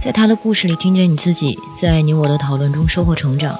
[0.00, 3.58] 在他的故事里，听见你自己在你我的讨论中收获成长。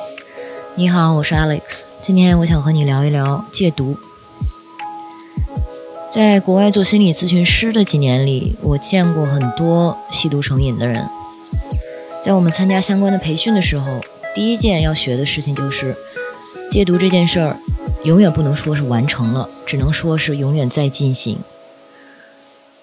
[0.76, 3.98] 你好，我是 Alex，今天我想和你聊一聊戒毒。
[6.12, 11.08] 在国外做心理咨询师的几年里，我见过很多吸毒成瘾的人。
[12.22, 14.00] 在我们参加相关的培训的时候，
[14.32, 15.96] 第一件要学的事情就是
[16.70, 17.56] 戒毒这件事儿，
[18.08, 21.36] 永远不能说是完成了，只能说是永远在进行。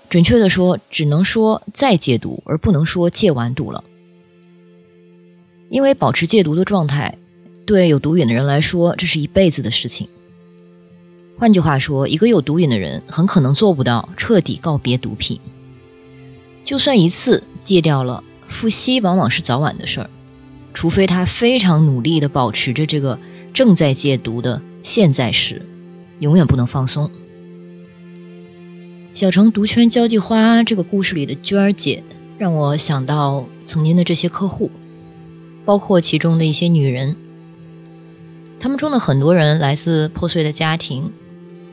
[0.08, 3.84] 准确的说，只能说再戒毒，而不能说戒完毒了。
[5.70, 7.18] 因为保持戒毒的状态，
[7.66, 10.08] 对有毒瘾的人来说，这是一辈子的事情。
[11.40, 15.40] 换句话说，一个有毒瘾的人很可能做不到彻底告别毒品。
[16.63, 20.10] 就算一次戒掉了，复吸往往是早晚的事儿，
[20.71, 23.18] 除非他非常努力地保持着这个
[23.52, 25.63] 正在戒毒的现在时，
[26.20, 27.09] 永远不能放松。
[29.16, 32.04] 小城毒圈交际花这个故事里的娟儿姐，
[32.37, 34.70] 让我想到曾经的这些客户，
[35.65, 37.15] 包括其中的一些女人。
[38.60, 41.12] 他们中的很多人来自破碎的家庭，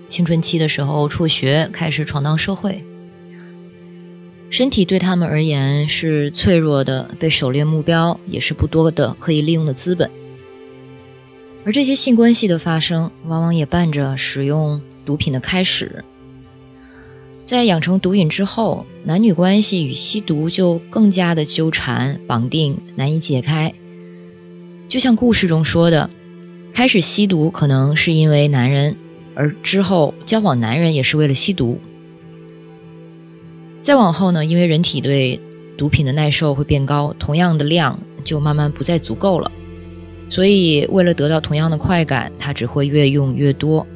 [0.09, 2.83] 青春期的时候辍学，开始闯荡社会。
[4.49, 10.11] 身体对他们而言是脆弱的，被狩猎目标也是不多的可以利用的资本。
[11.65, 16.05] 而这些性关系的发生，往往也伴着使用毒品的开始。
[17.45, 23.73] 在养成毒瘾之后，男女关系与吸毒就更加的纠缠、绑定，难以解开。
[24.89, 26.09] 就像故事中说的，
[26.73, 28.97] 开始吸毒可能是因为男人，
[29.35, 31.79] 而之后交往男人也是为了吸毒。
[33.81, 35.39] 再往后呢，因为人体对
[35.77, 39.51] 毒品的耐受会变高，同样的量就慢慢不再足够了，
[40.33, 43.87] 所以为了得到同样的快感，他只会越用越多。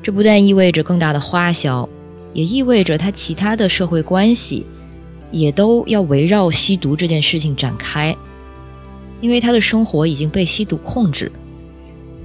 [0.00, 1.88] 这不但意味着更大的花销。
[2.32, 4.64] 也意味着他其他的社会关系，
[5.32, 8.14] 也都要围绕吸毒这件事情展开，
[9.22, 11.32] 因为他的生活已经被吸毒控制，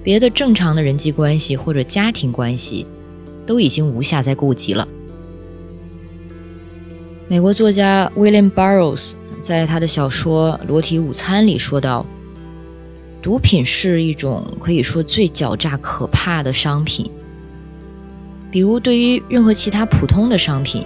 [0.04, 2.86] 别的正常的人际关系或者家庭关系，
[3.46, 4.86] 都已经无暇再顾及了。
[7.30, 12.06] 美国作家 William Burroughs 在他的小说《裸体午餐》里说道
[13.22, 17.10] ：“毒品是一种可以说最狡诈可怕的商品。”
[18.52, 20.86] 比如，对于任何其他普通的商品，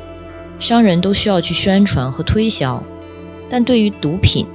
[0.59, 2.79] 商人都需要去宣传和推销；
[3.49, 4.45] 但对于毒品，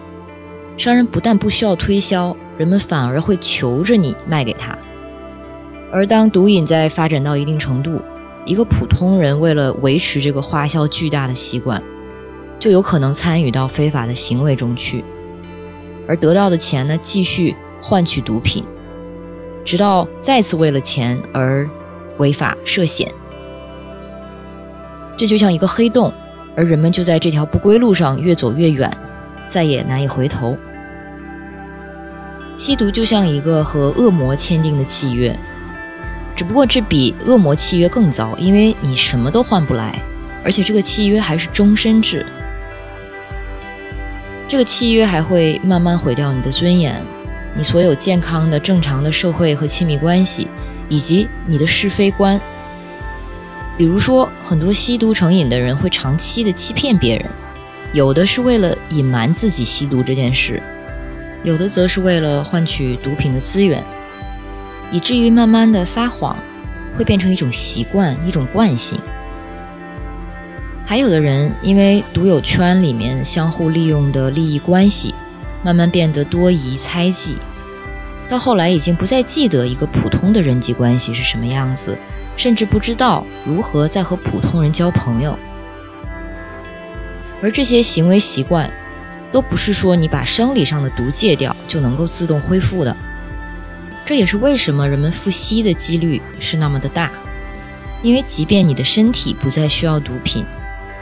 [0.77, 4.79] 商人不但不需要推销，人们反而会求着你卖给他。
[5.91, 8.01] 而当毒瘾在发展到一定程度，
[8.47, 11.83] 一个普通人为了维持这个花销巨大的习惯，
[12.61, 15.05] 就有可能参与到非法的行为中去，
[16.07, 18.65] 而得到的钱呢，继续换取毒品，
[19.65, 21.69] 直到再次为了钱而。
[22.19, 23.11] 违法涉险，
[25.17, 26.13] 这就像一个黑洞，
[26.55, 28.95] 而人们就在这条不归路上越走越远，
[29.49, 30.55] 再也难以回头。
[32.59, 35.35] 吸毒就像一个和恶魔签订的契约，
[36.37, 39.99] 只不过这比恶魔契约更糟，因为你什么都换不来，
[40.45, 42.27] 而且这个契约还是终身制。
[44.47, 47.03] 这个契约还会慢慢毁掉你的尊严，
[47.55, 50.49] 你所有健康的、正常的社会和亲密关系。
[50.93, 52.41] 以及你的是非观，
[53.79, 57.31] 比如说，很多吸毒成瘾的人会长期的欺骗别人，
[57.93, 60.61] 有的是为了隐瞒自己吸毒这件事，
[61.45, 63.85] 有的则是为了换取毒品的资源，
[64.91, 66.37] 以至于慢慢的撒谎
[66.97, 68.99] 会变成一种习惯、一种惯性。
[70.85, 75.15] 还有的人因为毒友圈里面相互利用的利益关系，
[75.63, 77.37] 慢慢变得多疑、猜忌。
[78.29, 81.99] 到后来，已经不再记得一个普通的人际关系是什么样子，
[82.37, 85.37] 甚至不知道如何再和普通人交朋友。
[87.43, 88.71] 而这些行为习惯，
[89.33, 92.97] 都不是说你把生理上的毒戒掉就能够自动恢复的。
[94.07, 97.11] 这也是为什么人们复吸的几率是那么的大，
[98.03, 100.45] 因为即便你的身体不再需要毒品，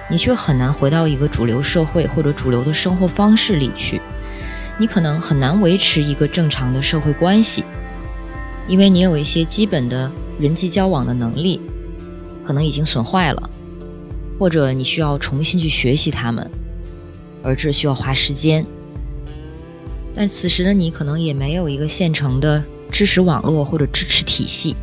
[0.08, 4.00] 你却很难回到一个主流社会或者主流的生活方式里去。
[4.80, 7.64] 你可能很难维持一个正常的社会关系，
[8.68, 11.60] 因为你有一些基本的人际交往的能力，
[12.44, 13.50] 可能已经损坏了，
[14.38, 16.48] 或者你需要重新去学习他们，
[17.42, 18.64] 而这需要花时间。
[20.14, 24.76] 但此时的你可能也没有一个现成的知识网络或者支持体系，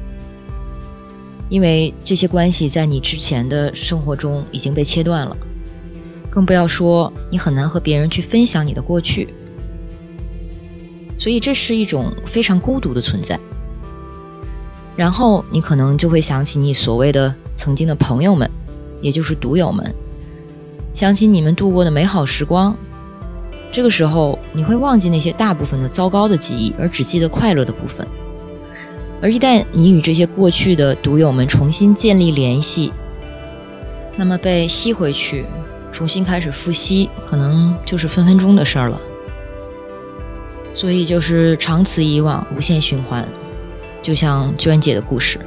[1.48, 5.38] 因为这些关系在你之前的生活中已经被切断了，
[6.30, 9.30] 更不要说你很难和别人去分享你的过去。
[11.26, 13.40] 所以，这是一种非常孤独的存在。
[14.96, 18.48] 然后你可能就会想起你所谓的曾经的朋友们，
[19.02, 19.92] 也就是毒友们，
[20.94, 22.76] 想起你们度过的美好时光。
[23.72, 28.06] 这个时候，你会忘记那些大部分的糟糕的记忆，而只记得快乐的部分。
[29.20, 32.94] 而一旦你与这些过去的毒友们重新建立联系，
[34.16, 35.44] 那么被吸回去，
[35.92, 39.02] 重新开始复吸，可能就是分分钟的事儿了。
[40.76, 43.28] 所以就是长此以往，无限循环。
[44.04, 45.40] 就像娟姐的故事，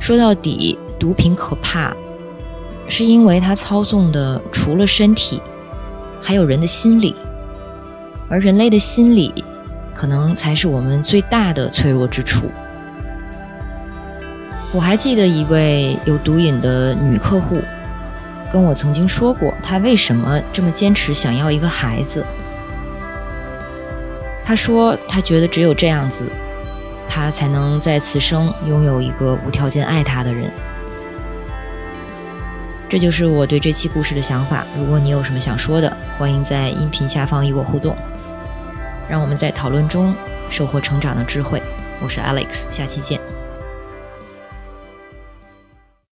[0.00, 1.92] 说到底，毒品可怕，
[2.88, 5.42] 是因为它操纵的除了身体，
[6.22, 7.14] 还有人的心理，
[8.30, 9.44] 而人类的心理，
[9.92, 12.50] 可能才是我们最大的脆弱之处。
[14.72, 17.58] 我还记得一位有毒瘾的女客户，
[18.50, 22.24] 跟我曾经说过，她为什么这么坚持想要一个孩子。
[24.46, 26.30] 他说，他觉得只有这样子。
[27.08, 30.50] 他才能在此生拥有一个无条件爱他的人。
[32.88, 34.64] 这就是我对这期故事的想法。
[34.78, 37.96] 如果你有什么想说的，欢迎在音频下方与我互动，
[39.08, 40.14] 让我们在讨论中
[40.48, 41.62] 收获成长的智慧。
[42.00, 43.20] 我是 Alex，下期见。